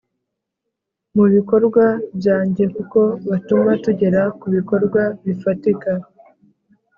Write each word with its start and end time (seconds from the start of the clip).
mu 1.15 1.25
bikorwa 1.33 1.83
byange 2.17 2.63
kuko 2.75 2.99
batuma 3.29 3.71
tugera 3.83 4.21
ku 4.39 4.47
bikorwa 4.55 5.01
bifatika, 5.25 5.91